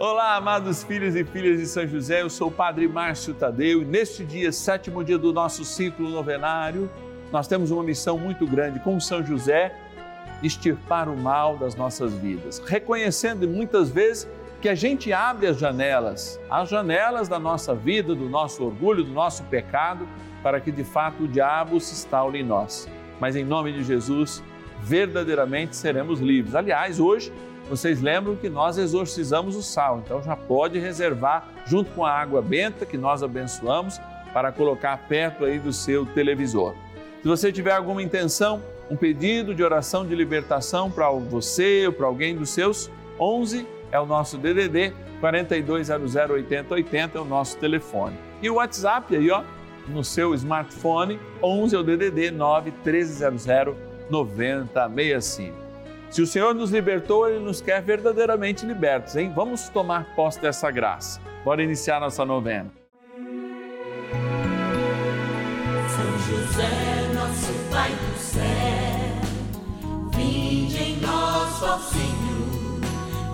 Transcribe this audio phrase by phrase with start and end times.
[0.00, 3.84] Olá, amados filhos e filhas de São José, eu sou o Padre Márcio Tadeu e
[3.84, 6.88] neste dia, sétimo dia do nosso ciclo novenário,
[7.32, 9.74] nós temos uma missão muito grande com São José,
[10.40, 14.30] extirpar o mal das nossas vidas, reconhecendo muitas vezes
[14.60, 19.12] que a gente abre as janelas, as janelas da nossa vida, do nosso orgulho, do
[19.12, 20.06] nosso pecado,
[20.44, 22.88] para que de fato o diabo se instaule em nós.
[23.18, 24.44] Mas em nome de Jesus,
[24.80, 26.54] verdadeiramente seremos livres.
[26.54, 27.32] Aliás, hoje
[27.68, 32.40] vocês lembram que nós exorcizamos o sal, então já pode reservar junto com a água
[32.40, 34.00] benta que nós abençoamos
[34.32, 36.74] para colocar perto aí do seu televisor.
[37.22, 42.06] Se você tiver alguma intenção, um pedido de oração de libertação para você ou para
[42.06, 42.90] alguém dos seus,
[43.20, 48.16] 11 é o nosso DDD 4200 8080 é o nosso telefone.
[48.40, 49.42] E o WhatsApp aí, ó,
[49.88, 53.76] no seu smartphone, 11 é o DDD 9 1300
[54.08, 55.67] 9065.
[56.10, 59.30] Se o Senhor nos libertou, Ele nos quer verdadeiramente libertos, hein?
[59.34, 61.20] Vamos tomar posse dessa graça.
[61.44, 62.72] Bora iniciar nossa novena.
[65.88, 68.42] São José, nosso Pai do céu,
[70.14, 72.80] vinde em nós, ó Senhor,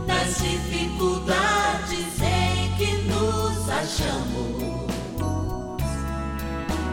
[0.06, 4.84] nas dificuldades em que nos achamos.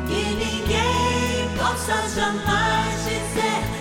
[0.07, 3.80] Que ninguém possa jamais dizer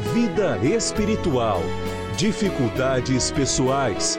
[0.00, 1.62] vida espiritual,
[2.16, 4.18] dificuldades pessoais,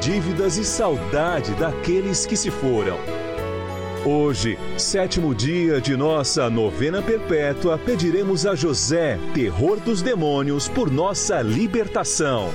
[0.00, 2.96] dívidas e saudade daqueles que se foram.
[4.06, 11.42] Hoje, sétimo dia de nossa novena perpétua, pediremos a José, terror dos demônios, por nossa
[11.42, 12.48] libertação.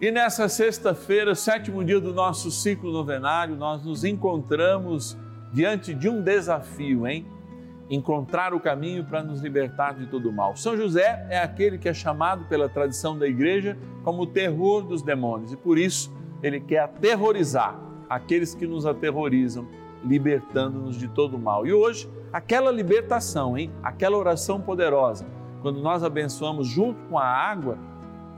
[0.00, 5.16] E nessa sexta-feira, sétimo dia do nosso ciclo novenário, nós nos encontramos
[5.52, 7.24] diante de um desafio, hein?
[7.94, 10.56] Encontrar o caminho para nos libertar de todo o mal.
[10.56, 15.02] São José é aquele que é chamado pela tradição da igreja como o terror dos
[15.02, 16.10] demônios e por isso
[16.42, 19.68] ele quer aterrorizar aqueles que nos aterrorizam,
[20.02, 21.66] libertando-nos de todo o mal.
[21.66, 23.70] E hoje, aquela libertação, hein?
[23.82, 25.26] Aquela oração poderosa,
[25.60, 27.78] quando nós abençoamos junto com a água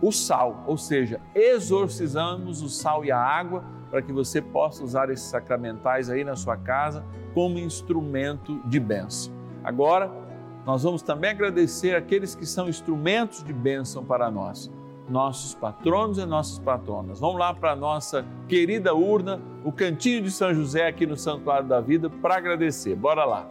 [0.03, 5.09] o sal, ou seja, exorcizamos o sal e a água para que você possa usar
[5.10, 9.34] esses sacramentais aí na sua casa como instrumento de bênção.
[9.64, 10.12] Agora,
[10.66, 14.70] nós vamos também agradecer aqueles que são instrumentos de bênção para nós,
[15.08, 17.19] nossos patronos e nossas patronas.
[17.19, 21.66] Vamos lá para a nossa querida urna, o Cantinho de São José aqui no Santuário
[21.66, 22.94] da Vida, para agradecer.
[22.94, 23.48] Bora lá.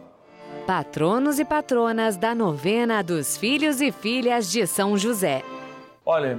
[0.66, 5.42] Patronos e patronas da novena dos filhos e filhas de São José.
[6.06, 6.38] Olha,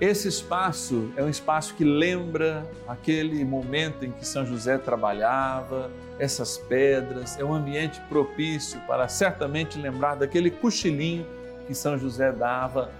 [0.00, 6.58] esse espaço é um espaço que lembra aquele momento em que São José trabalhava, essas
[6.58, 11.26] pedras, é um ambiente propício para certamente lembrar daquele cochilinho
[11.66, 12.90] que São José dava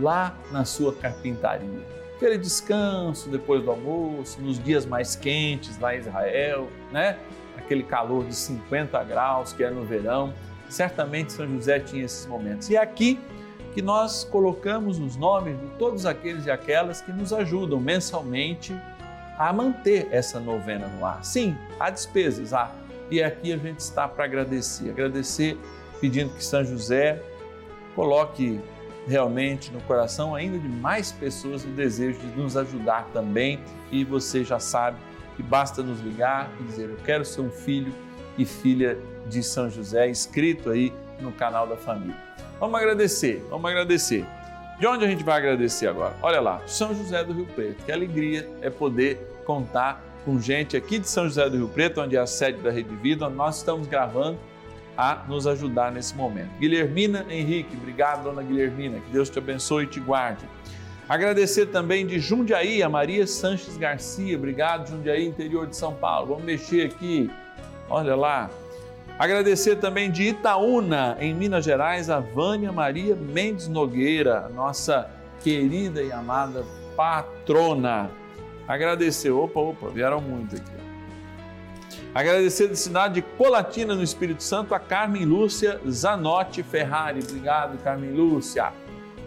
[0.00, 1.96] lá na sua carpintaria.
[2.16, 7.18] Aquele descanso depois do almoço, nos dias mais quentes lá em Israel, né?
[7.56, 10.32] Aquele calor de 50 graus que é no verão.
[10.68, 12.68] Certamente São José tinha esses momentos.
[12.70, 13.20] E aqui
[13.74, 18.74] que nós colocamos os nomes de todos aqueles e aquelas que nos ajudam mensalmente
[19.38, 21.24] a manter essa novena no ar.
[21.24, 22.70] Sim, há despesas, há.
[23.10, 24.90] E aqui a gente está para agradecer.
[24.90, 25.58] Agradecer
[26.00, 27.22] pedindo que São José
[27.94, 28.60] coloque
[29.06, 33.60] realmente no coração ainda de mais pessoas o desejo de nos ajudar também.
[33.90, 34.98] E você já sabe
[35.36, 37.92] que basta nos ligar e dizer: Eu quero ser um filho
[38.36, 38.98] e filha
[39.28, 42.16] de São José, inscrito aí no canal da família.
[42.58, 44.26] Vamos agradecer, vamos agradecer.
[44.78, 46.14] De onde a gente vai agradecer agora?
[46.20, 47.82] Olha lá, São José do Rio Preto.
[47.84, 52.14] Que alegria é poder contar com gente aqui de São José do Rio Preto, onde
[52.14, 54.38] é a sede da Rede Vida, onde nós estamos gravando,
[54.98, 56.50] a nos ajudar nesse momento.
[56.58, 60.44] Guilhermina Henrique, obrigado, dona Guilhermina, que Deus te abençoe e te guarde.
[61.08, 64.36] Agradecer também de Jundiaí, a Maria Sanches Garcia.
[64.36, 66.28] Obrigado, Jundiaí, interior de São Paulo.
[66.28, 67.30] Vamos mexer aqui.
[67.88, 68.50] Olha lá.
[69.18, 75.08] Agradecer também de Itaúna, em Minas Gerais, a Vânia Maria Mendes Nogueira, nossa
[75.42, 76.64] querida e amada
[76.94, 78.10] patrona.
[78.68, 80.76] Agradecer, opa, opa, vieram muito aqui.
[82.14, 87.20] Agradecer da cidade de Colatina, no Espírito Santo, a Carmen Lúcia Zanotti Ferrari.
[87.22, 88.72] Obrigado, Carmen Lúcia.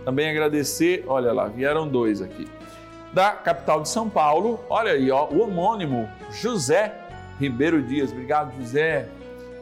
[0.06, 2.48] Também agradecer, olha lá, vieram dois aqui.
[3.12, 6.94] Da capital de São Paulo, olha aí, ó, o homônimo José
[7.40, 8.12] Ribeiro Dias.
[8.12, 9.08] Obrigado, José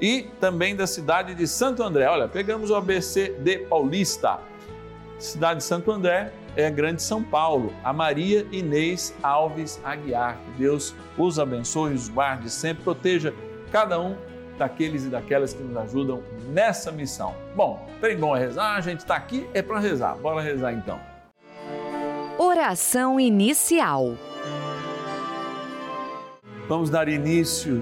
[0.01, 2.07] e também da cidade de Santo André.
[2.07, 4.39] Olha, pegamos o ABC de Paulista.
[5.19, 7.73] Cidade de Santo André é a Grande São Paulo.
[7.83, 10.37] A Maria Inês Alves Aguiar.
[10.37, 13.33] Que Deus os abençoe, os guarde, sempre proteja
[13.71, 14.15] cada um
[14.57, 17.35] daqueles e daquelas que nos ajudam nessa missão.
[17.55, 20.15] Bom, tem bom a rezar, a gente está aqui é para rezar.
[20.17, 20.99] Bora rezar então.
[22.37, 24.15] Oração inicial.
[26.67, 27.81] Vamos dar início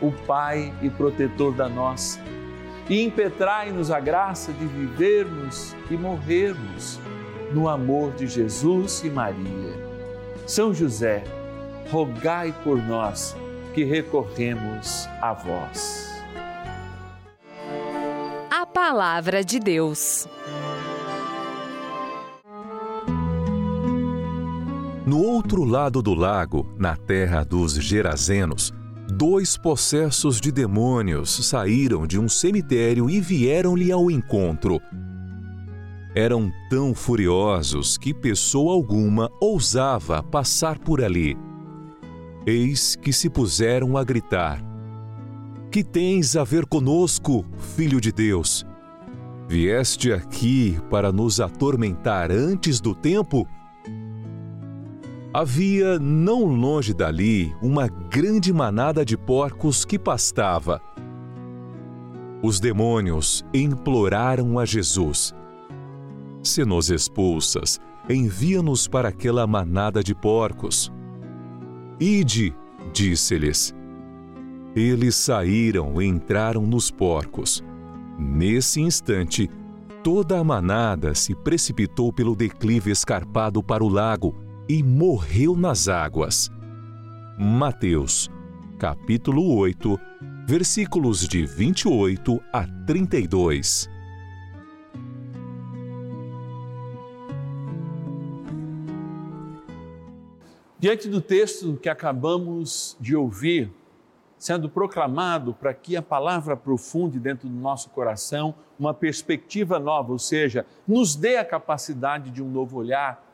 [0.00, 2.20] o Pai e protetor da nossa,
[2.88, 7.00] e impetrai-nos a graça de vivermos e morrermos
[7.52, 9.84] no amor de Jesus e Maria.
[10.46, 11.24] São José,
[11.90, 13.36] rogai por nós
[13.72, 16.12] que recorremos a vós.
[18.50, 20.28] A Palavra de Deus.
[25.06, 28.72] No outro lado do lago, na terra dos Gerazenos,
[29.08, 34.80] dois possessos de demônios saíram de um cemitério e vieram-lhe ao encontro.
[36.14, 41.36] Eram tão furiosos que pessoa alguma ousava passar por ali.
[42.46, 44.62] Eis que se puseram a gritar:
[45.70, 47.44] Que tens a ver conosco,
[47.76, 48.64] filho de Deus?
[49.48, 53.46] Vieste aqui para nos atormentar antes do tempo?
[55.36, 60.80] Havia, não longe dali, uma grande manada de porcos que pastava.
[62.40, 65.34] Os demônios imploraram a Jesus:
[66.40, 70.92] Se nos expulsas, envia-nos para aquela manada de porcos.
[71.98, 72.54] Ide,
[72.92, 73.74] disse-lhes.
[74.76, 77.60] Eles saíram e entraram nos porcos.
[78.16, 79.50] Nesse instante,
[80.00, 86.50] toda a manada se precipitou pelo declive escarpado para o lago e morreu nas águas.
[87.38, 88.30] Mateus,
[88.78, 89.98] capítulo 8,
[90.46, 93.90] versículos de 28 a 32.
[100.78, 103.70] Diante do texto que acabamos de ouvir,
[104.38, 110.18] sendo proclamado para que a palavra aprofunde dentro do nosso coração uma perspectiva nova, ou
[110.18, 113.33] seja, nos dê a capacidade de um novo olhar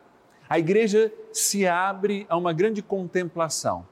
[0.51, 3.87] a igreja se abre a uma grande contemplação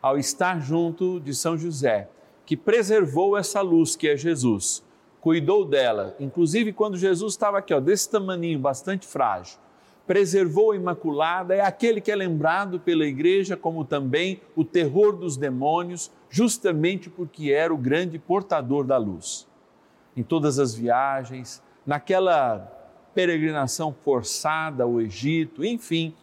[0.00, 2.08] ao estar junto de São José,
[2.46, 4.82] que preservou essa luz que é Jesus,
[5.20, 9.58] cuidou dela, inclusive quando Jesus estava aqui, ó, desse tamaninho, bastante frágil,
[10.06, 15.36] preservou a Imaculada, é aquele que é lembrado pela igreja como também o terror dos
[15.36, 19.46] demônios, justamente porque era o grande portador da luz.
[20.16, 22.79] Em todas as viagens, naquela
[23.14, 26.14] peregrinação forçada ao Egito, enfim,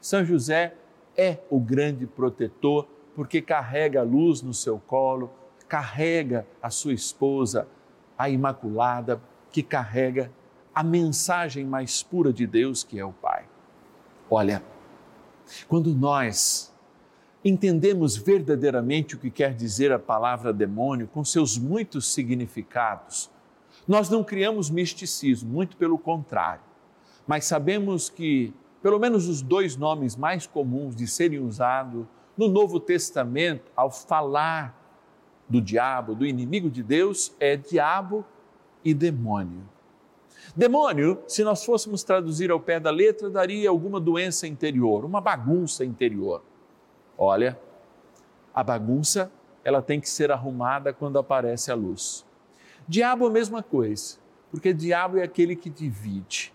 [0.00, 0.74] São José
[1.16, 5.30] é o grande protetor porque carrega a luz no seu colo,
[5.68, 7.68] carrega a sua esposa,
[8.18, 9.20] a Imaculada,
[9.50, 10.30] que carrega
[10.74, 13.44] a mensagem mais pura de Deus, que é o Pai.
[14.28, 14.62] Olha,
[15.68, 16.74] quando nós
[17.44, 23.30] entendemos verdadeiramente o que quer dizer a palavra demônio, com seus muitos significados,
[23.86, 26.62] nós não criamos misticismo, muito pelo contrário,
[27.26, 32.80] mas sabemos que, pelo menos, os dois nomes mais comuns de serem usados no Novo
[32.80, 34.80] Testamento, ao falar
[35.48, 38.24] do diabo, do inimigo de Deus, é diabo
[38.84, 39.62] e demônio.
[40.54, 45.84] Demônio, se nós fôssemos traduzir ao pé da letra, daria alguma doença interior, uma bagunça
[45.84, 46.42] interior.
[47.16, 47.58] Olha,
[48.54, 49.30] a bagunça,
[49.64, 52.24] ela tem que ser arrumada quando aparece a luz.
[52.86, 54.18] Diabo é a mesma coisa,
[54.50, 56.52] porque diabo é aquele que divide.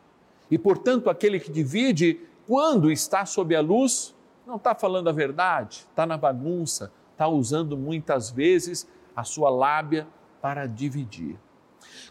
[0.49, 5.85] E, portanto, aquele que divide, quando está sob a luz, não está falando a verdade,
[5.89, 10.07] está na bagunça, está usando muitas vezes a sua lábia
[10.41, 11.37] para dividir.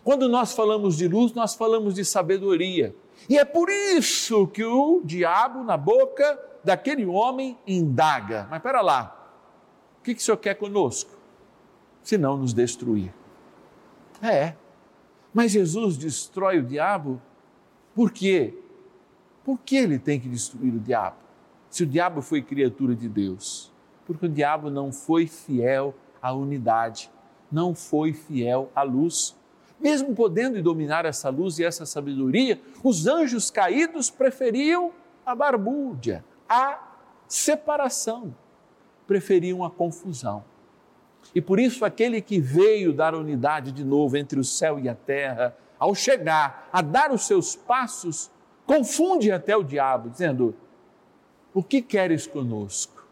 [0.04, 2.94] Quando nós falamos de luz, nós falamos de sabedoria.
[3.28, 9.32] E é por isso que o diabo, na boca daquele homem, indaga: Mas espera lá,
[9.98, 11.10] o que, que o senhor quer conosco?
[12.02, 13.12] Se não nos destruir.
[14.22, 14.54] É,
[15.32, 17.20] mas Jesus destrói o diabo
[17.98, 18.54] por quê?
[19.42, 21.16] Por que ele tem que destruir o diabo?
[21.68, 23.72] Se o diabo foi criatura de Deus,
[24.06, 27.10] porque o diabo não foi fiel à unidade,
[27.50, 29.36] não foi fiel à luz.
[29.80, 34.92] Mesmo podendo dominar essa luz e essa sabedoria, os anjos caídos preferiam
[35.26, 36.78] a barbúrdia, a
[37.26, 38.32] separação,
[39.08, 40.44] preferiam a confusão.
[41.34, 44.94] E por isso, aquele que veio dar unidade de novo entre o céu e a
[44.94, 48.30] terra, ao chegar a dar os seus passos,
[48.66, 50.54] confunde até o diabo, dizendo:
[51.54, 53.06] O que queres conosco?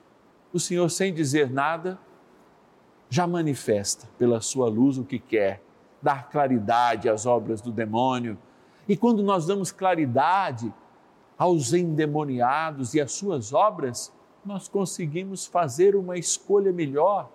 [0.53, 1.99] O Senhor, sem dizer nada,
[3.09, 5.63] já manifesta pela sua luz o que quer,
[6.03, 8.39] dar claridade às obras do demônio.
[8.89, 10.73] E quando nós damos claridade
[11.37, 14.13] aos endemoniados e às suas obras,
[14.45, 17.31] nós conseguimos fazer uma escolha melhor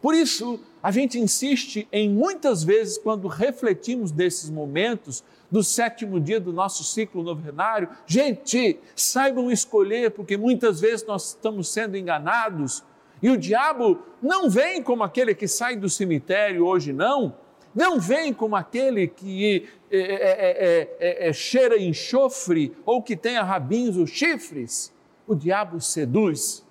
[0.00, 6.38] por isso, a gente insiste em muitas vezes, quando refletimos desses momentos do sétimo dia
[6.38, 12.84] do nosso ciclo novenário, gente, saibam escolher, porque muitas vezes nós estamos sendo enganados
[13.22, 17.34] e o diabo não vem como aquele que sai do cemitério hoje, não.
[17.74, 24.06] Não vem como aquele que é, é, é, cheira enxofre ou que tenha rabinhos ou
[24.06, 24.92] chifres.
[25.26, 26.64] O diabo seduz.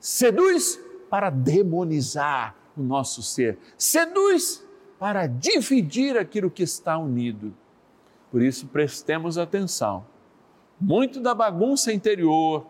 [0.00, 4.64] Seduz para demonizar o nosso ser, seduz
[4.98, 7.54] para dividir aquilo que está unido.
[8.30, 10.04] Por isso, prestemos atenção.
[10.80, 12.66] Muito da bagunça interior,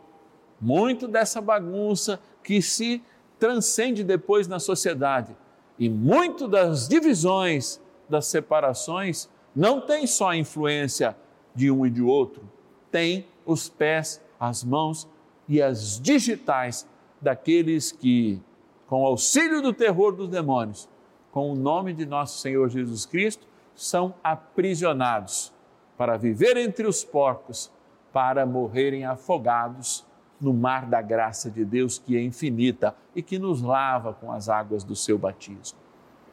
[0.61, 3.03] muito dessa bagunça que se
[3.39, 5.37] transcende depois na sociedade
[5.79, 11.17] e muito das divisões, das separações, não tem só a influência
[11.55, 12.43] de um e de outro,
[12.91, 15.09] tem os pés, as mãos
[15.49, 16.87] e as digitais
[17.21, 18.41] daqueles que,
[18.87, 20.89] com auxílio do terror dos demônios,
[21.31, 25.53] com o nome de nosso Senhor Jesus Cristo, são aprisionados
[25.97, 27.71] para viver entre os porcos,
[28.13, 30.07] para morrerem afogados
[30.41, 34.49] no mar da graça de Deus que é infinita e que nos lava com as
[34.49, 35.79] águas do seu batismo.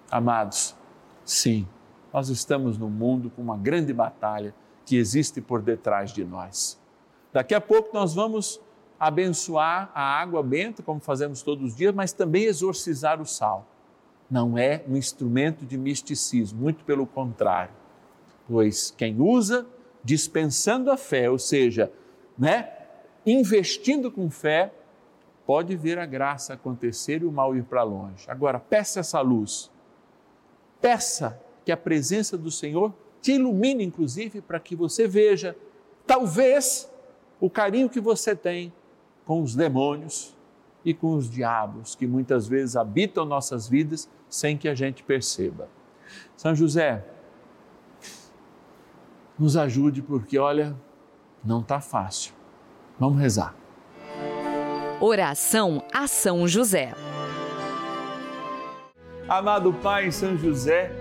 [0.10, 0.76] Amados,
[1.24, 1.68] sim,
[2.14, 4.54] nós estamos no mundo com uma grande batalha
[4.86, 6.80] que existe por detrás de nós.
[7.34, 8.62] Daqui a pouco nós vamos
[9.00, 13.68] abençoar a água benta, como fazemos todos os dias, mas também exorcizar o sal.
[14.30, 17.74] Não é um instrumento de misticismo, muito pelo contrário.
[18.48, 19.66] Pois quem usa,
[20.04, 21.92] dispensando a fé, ou seja,
[22.38, 22.72] né,
[23.26, 24.72] investindo com fé,
[25.46, 28.26] pode ver a graça acontecer e o mal ir para longe.
[28.28, 29.72] Agora, peça essa luz.
[30.82, 35.56] Peça que a presença do Senhor te ilumine, inclusive, para que você veja,
[36.06, 36.92] talvez,
[37.40, 38.72] o carinho que você tem
[39.26, 40.36] com os demônios
[40.84, 45.68] e com os diabos que muitas vezes habitam nossas vidas sem que a gente perceba.
[46.38, 47.04] São José,
[49.38, 50.76] nos ajude porque, olha,
[51.44, 52.34] não está fácil.
[53.00, 53.56] Vamos rezar.
[55.02, 56.94] Oração a São José.
[59.28, 60.92] Amado Pai São José,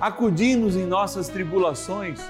[0.00, 2.20] acudi-nos em nossas tribulações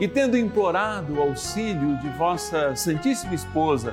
[0.00, 3.92] e, tendo implorado o auxílio de vossa Santíssima Esposa,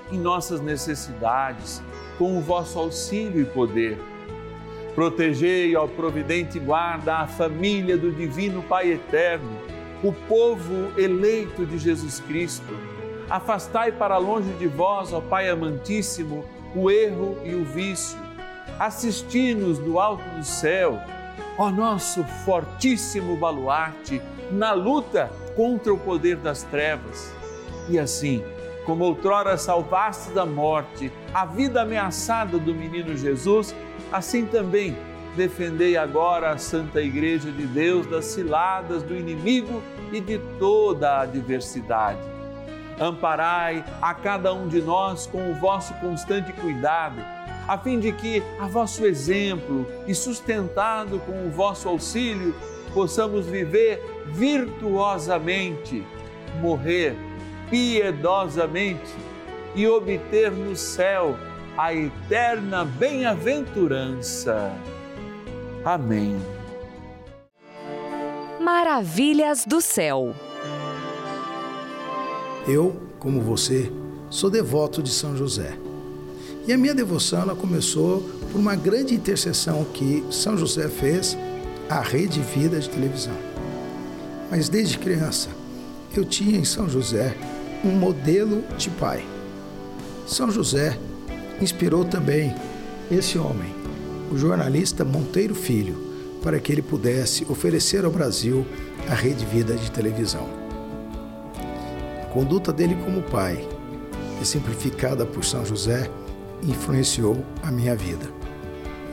[0.11, 1.81] em nossas necessidades
[2.17, 3.97] com o vosso auxílio e poder.
[4.93, 9.57] Protegei, ó providente guarda, a família do Divino Pai Eterno,
[10.03, 12.77] o povo eleito de Jesus Cristo.
[13.29, 16.43] Afastai para longe de vós, ó Pai amantíssimo,
[16.75, 18.19] o erro e o vício.
[18.77, 20.99] Assisti-nos do alto do céu,
[21.57, 27.33] ó nosso fortíssimo baluarte, na luta contra o poder das trevas.
[27.87, 28.43] E assim,
[28.85, 33.75] como outrora salvaste da morte a vida ameaçada do menino Jesus,
[34.11, 34.95] assim também
[35.35, 41.21] defendei agora a Santa Igreja de Deus das ciladas do inimigo e de toda a
[41.21, 42.19] adversidade.
[42.99, 47.21] Amparai a cada um de nós com o vosso constante cuidado,
[47.67, 52.53] a fim de que, a vosso exemplo e sustentado com o vosso auxílio,
[52.93, 56.05] possamos viver virtuosamente,
[56.59, 57.15] morrer
[57.71, 59.15] piedosamente
[59.73, 61.37] e obter no céu
[61.77, 64.71] a eterna bem-aventurança.
[65.85, 66.35] Amém.
[68.59, 70.35] Maravilhas do céu.
[72.67, 73.91] Eu, como você,
[74.29, 75.75] sou devoto de São José.
[76.67, 81.35] E a minha devoção ela começou por uma grande intercessão que São José fez
[81.89, 83.33] à Rede Vida de televisão.
[84.51, 85.49] Mas desde criança,
[86.15, 87.35] eu tinha em São José
[87.83, 89.25] um modelo de pai.
[90.27, 90.97] São José
[91.59, 92.53] inspirou também
[93.09, 93.73] esse homem,
[94.31, 96.11] o jornalista Monteiro Filho,
[96.43, 98.65] para que ele pudesse oferecer ao Brasil
[99.09, 100.47] a Rede Vida de televisão.
[102.21, 103.67] A conduta dele como pai,
[104.39, 106.09] exemplificada por São José,
[106.63, 108.29] influenciou a minha vida.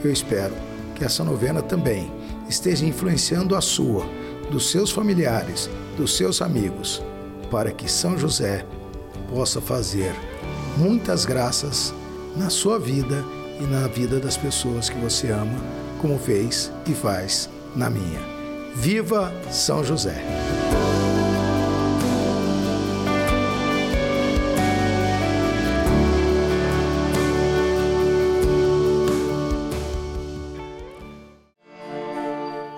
[0.04, 0.54] Eu espero
[0.94, 2.12] que essa novena também
[2.48, 4.06] esteja influenciando a sua,
[4.50, 7.02] dos seus familiares, dos seus amigos
[7.50, 8.64] para que São José
[9.28, 10.14] possa fazer
[10.76, 11.94] muitas graças
[12.36, 13.24] na sua vida
[13.60, 15.58] e na vida das pessoas que você ama,
[16.00, 18.20] como fez e faz na minha.
[18.74, 20.22] Viva São José!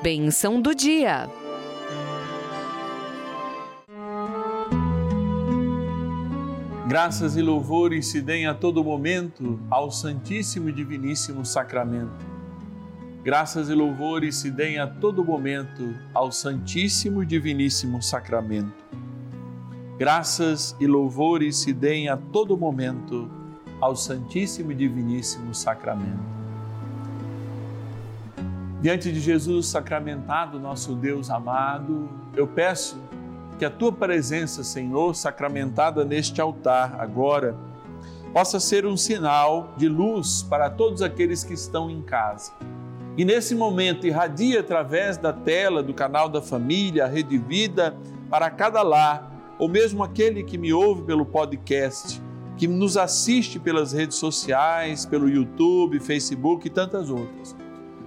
[0.03, 1.29] Benção do dia.
[6.91, 12.27] Graças e louvores se deem a todo momento ao Santíssimo e Diviníssimo Sacramento.
[13.23, 18.85] Graças e louvores se deem a todo momento ao Santíssimo e Diviníssimo Sacramento.
[19.97, 23.31] Graças e louvores se deem a todo momento
[23.81, 26.25] ao Santíssimo e Diviníssimo Sacramento.
[28.83, 33.01] Diante de Jesus sacramentado, nosso Deus amado, eu peço
[33.61, 37.55] que a tua presença, Senhor, sacramentada neste altar agora,
[38.33, 42.53] possa ser um sinal de luz para todos aqueles que estão em casa.
[43.19, 47.95] E nesse momento irradie através da tela do canal da família, a Rede Vida,
[48.31, 52.19] para cada lar, ou mesmo aquele que me ouve pelo podcast,
[52.57, 57.55] que nos assiste pelas redes sociais, pelo YouTube, Facebook e tantas outras.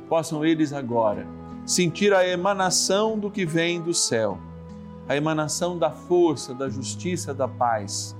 [0.09, 1.27] Possam eles agora
[1.63, 4.39] sentir a emanação do que vem do céu
[5.07, 8.15] a emanação da força, da justiça, da paz,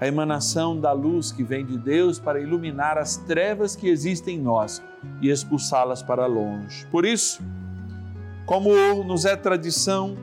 [0.00, 4.40] a emanação da luz que vem de Deus para iluminar as trevas que existem em
[4.40, 4.82] nós
[5.20, 6.86] e expulsá-las para longe.
[6.86, 7.42] Por isso,
[8.46, 8.70] como
[9.02, 10.16] nos é tradição,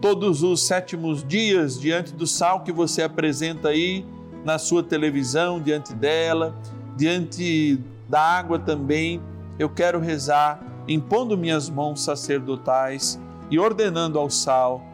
[0.00, 4.04] todos os sétimos dias, diante do sal que você apresenta aí
[4.44, 6.54] na sua televisão, diante dela,
[6.96, 9.20] diante da água também,
[9.58, 13.20] eu quero rezar, impondo minhas mãos sacerdotais
[13.50, 14.93] e ordenando ao sal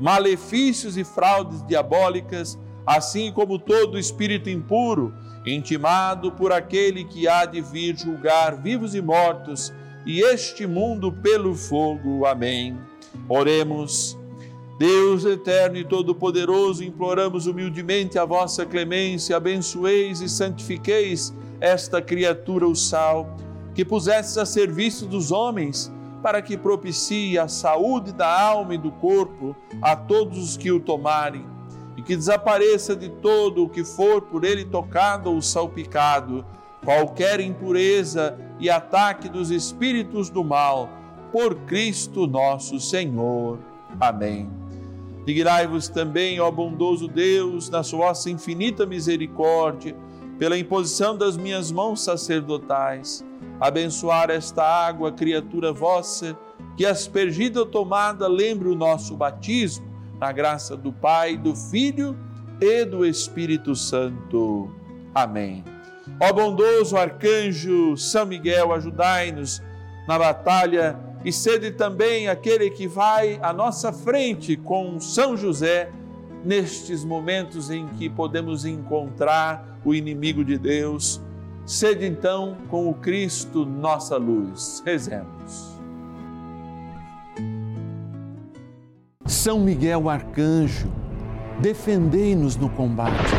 [0.00, 5.14] malefícios e fraudes diabólicas, assim como todo espírito impuro,
[5.46, 9.72] intimado por aquele que há de vir julgar vivos e mortos,
[10.06, 12.24] e este mundo pelo fogo.
[12.24, 12.76] Amém.
[13.28, 14.18] Oremos.
[14.78, 22.74] Deus eterno e todo-poderoso, imploramos humildemente a vossa clemência, abençoeis e santifiqueis esta criatura, o
[22.74, 23.36] sal,
[23.74, 28.90] que pusestes a serviço dos homens, para que propicie a saúde da alma e do
[28.90, 31.46] corpo a todos os que o tomarem,
[31.96, 36.44] e que desapareça de todo o que for por ele tocado ou salpicado,
[36.84, 40.88] qualquer impureza e ataque dos espíritos do mal,
[41.32, 43.58] por Cristo nosso Senhor.
[43.98, 44.50] Amém.
[45.24, 49.94] Digrai-vos também, ó bondoso Deus, na vossa infinita misericórdia,
[50.38, 53.24] pela imposição das minhas mãos sacerdotais,
[53.60, 56.36] abençoar esta água, criatura vossa,
[56.76, 62.16] que aspergida ou tomada lembre o nosso batismo, na graça do Pai, do Filho
[62.60, 64.70] e do Espírito Santo.
[65.14, 65.64] Amém.
[66.20, 69.62] Ó bondoso arcanjo São Miguel, ajudai-nos
[70.06, 75.90] na batalha e sede também aquele que vai à nossa frente com São José
[76.44, 81.20] nestes momentos em que podemos encontrar o inimigo de Deus.
[81.70, 84.82] Sede então com o Cristo nossa luz.
[84.84, 85.78] Rezemos.
[89.24, 90.88] São Miguel Arcanjo,
[91.60, 93.30] defendei-nos no combate.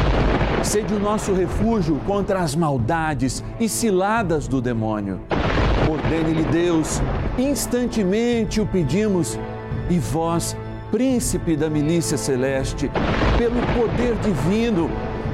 [0.64, 5.20] Sede o nosso refúgio contra as maldades e ciladas do demônio.
[5.92, 7.02] Ordene-lhe Deus
[7.38, 9.38] instantemente o pedimos,
[9.90, 10.56] e vós,
[10.90, 12.90] príncipe da milícia celeste,
[13.38, 14.90] pelo poder divino,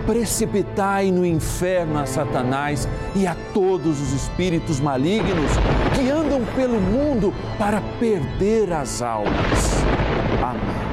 [0.07, 5.51] precipitai no inferno a Satanás e a todos os espíritos malignos
[5.93, 9.83] que andam pelo mundo para perder as almas.
[10.41, 10.87] Amém.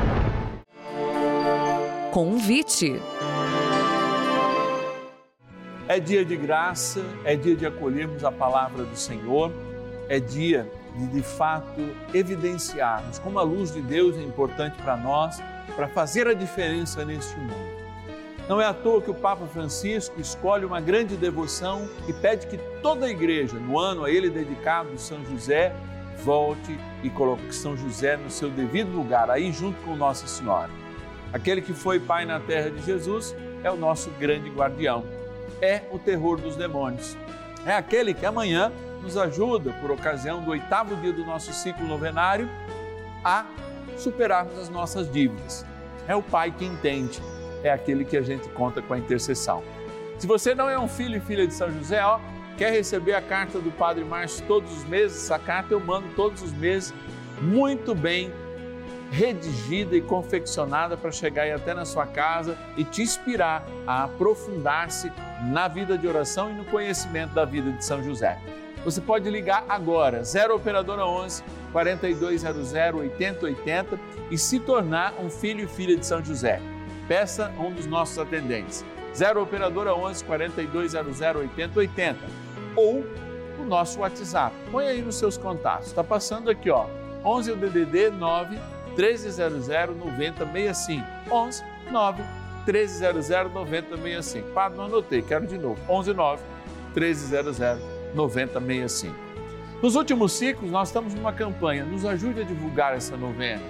[2.11, 3.01] Convite.
[5.87, 9.53] É dia de graça, é dia de acolhermos a palavra do Senhor,
[10.09, 15.41] é dia de de fato evidenciarmos como a luz de Deus é importante para nós,
[15.77, 17.84] para fazer a diferença neste mundo.
[18.49, 22.59] Não é à toa que o Papa Francisco escolhe uma grande devoção e pede que
[22.83, 25.75] toda a igreja, no ano a ele dedicado, São José,
[26.23, 30.71] volte e coloque São José no seu devido lugar, aí junto com Nossa Senhora.
[31.33, 35.05] Aquele que foi pai na terra de Jesus é o nosso grande guardião.
[35.61, 37.17] É o terror dos demônios.
[37.65, 38.71] É aquele que amanhã
[39.03, 42.49] nos ajuda, por ocasião do oitavo dia do nosso ciclo novenário,
[43.25, 43.47] a
[43.97, 45.65] superarmos as nossas dívidas.
[46.07, 47.23] É o Pai que entende,
[47.65, 49.65] é aquele que a gente conta com a intercessão.
[50.19, 52.21] Se você não é um filho e filha de São José, ó,
[52.57, 56.43] quer receber a carta do Padre Márcio todos os meses, essa carta eu mando todos
[56.43, 56.95] os meses,
[57.41, 58.33] muito bem
[59.11, 65.13] redigida e confeccionada para chegar aí até na sua casa e te inspirar a aprofundar-se
[65.53, 68.39] na vida de oração e no conhecimento da vida de São José.
[68.85, 73.99] Você pode ligar agora, 0 Operadora 11 4200 8080
[74.31, 76.61] e se tornar um filho e filha de São José.
[77.09, 78.85] Peça um dos nossos atendentes.
[79.15, 82.19] 0 Operadora 11 4200 8080
[82.75, 83.05] ou
[83.59, 84.55] o nosso WhatsApp.
[84.71, 85.89] Põe aí nos seus contatos.
[85.89, 86.87] Está passando aqui, ó.
[87.25, 88.59] 11 o DDD 9
[88.97, 91.05] 1300 9065.
[91.31, 92.23] 11 9
[92.67, 94.49] 1300 9065.
[94.51, 95.81] Padre, não anotei, quero de novo.
[95.89, 96.43] 11 9
[96.95, 97.59] 1300
[98.15, 99.25] 9065.
[99.83, 103.63] Nos últimos ciclos, nós estamos numa campanha, nos ajude a divulgar essa novena.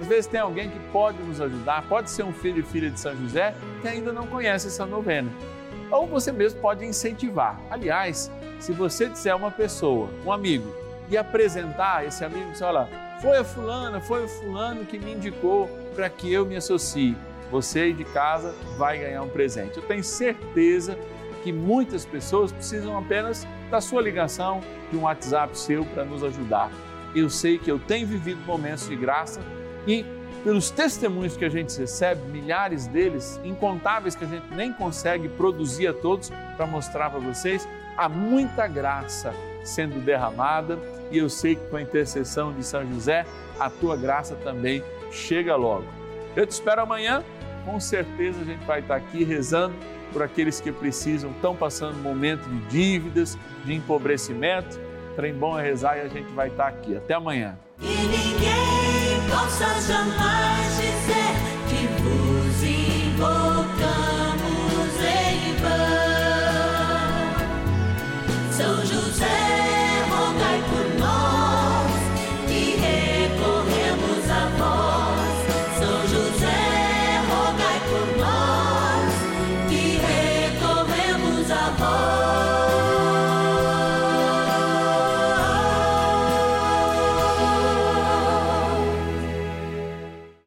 [0.00, 2.98] Às vezes tem alguém que pode nos ajudar, pode ser um filho e filha de
[2.98, 5.30] São José que ainda não conhece essa novena.
[5.90, 7.60] Ou você mesmo pode incentivar.
[7.70, 10.72] Aliás, se você disser uma pessoa, um amigo,
[11.10, 12.88] e apresentar esse amigo, dizer, olha,
[13.20, 17.16] foi a fulana, foi o fulano que me indicou para que eu me associe.
[17.50, 19.76] Você aí de casa vai ganhar um presente.
[19.76, 20.96] Eu tenho certeza
[21.42, 24.60] que muitas pessoas precisam apenas da sua ligação,
[24.90, 26.70] de um WhatsApp seu para nos ajudar.
[27.14, 29.40] Eu sei que eu tenho vivido momentos de graça
[29.86, 30.04] e
[30.42, 35.88] pelos testemunhos que a gente recebe, milhares deles, incontáveis que a gente nem consegue produzir
[35.88, 40.78] a todos para mostrar para vocês, há muita graça sendo derramada
[41.10, 43.26] e eu sei que com a intercessão de São José,
[43.58, 45.84] a tua graça também chega logo.
[46.34, 47.22] Eu te espero amanhã,
[47.64, 49.74] com certeza a gente vai estar aqui rezando
[50.12, 54.80] por aqueles que precisam, estão passando um momento de dívidas, de empobrecimento.
[55.16, 56.96] Trem bom é rezar e a gente vai estar aqui.
[56.96, 57.58] Até amanhã.
[59.30, 60.69] E ninguém possa jamais dizer que vos